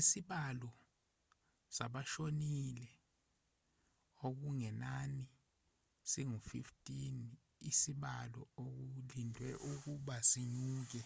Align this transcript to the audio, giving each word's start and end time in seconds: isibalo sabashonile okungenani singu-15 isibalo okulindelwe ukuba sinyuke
isibalo 0.00 0.68
sabashonile 1.76 2.86
okungenani 4.26 5.24
singu-15 6.10 6.92
isibalo 7.70 8.40
okulindelwe 8.62 9.52
ukuba 9.72 10.16
sinyuke 10.30 11.02